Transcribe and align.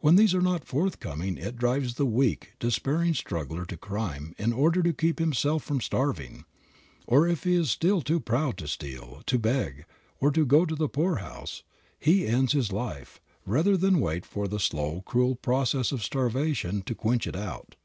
When 0.00 0.16
these 0.16 0.34
are 0.34 0.40
not 0.42 0.64
forthcoming 0.64 1.38
it 1.38 1.54
drives 1.56 1.94
the 1.94 2.04
weak, 2.04 2.54
despairing 2.58 3.14
struggler 3.14 3.64
to 3.66 3.76
crime 3.76 4.34
in 4.36 4.52
order 4.52 4.82
to 4.82 4.92
keep 4.92 5.20
himself 5.20 5.62
from 5.62 5.80
starving, 5.80 6.44
or 7.06 7.28
if 7.28 7.44
he 7.44 7.54
is 7.54 7.70
still 7.70 8.02
too 8.02 8.18
proud 8.18 8.56
to 8.56 8.66
steal, 8.66 9.22
to 9.26 9.38
beg, 9.38 9.84
or 10.18 10.32
to 10.32 10.44
go 10.44 10.66
to 10.66 10.74
the 10.74 10.88
poorhouse 10.88 11.62
he 12.00 12.26
ends 12.26 12.52
his 12.52 12.72
life, 12.72 13.20
rather 13.46 13.76
than 13.76 14.00
wait 14.00 14.26
for 14.26 14.48
the 14.48 14.58
slow 14.58 15.02
cruel 15.02 15.36
process 15.36 15.92
of 15.92 16.02
starvation 16.02 16.82
to 16.82 16.96
quench 16.96 17.28
it 17.28 17.36
out. 17.36 17.76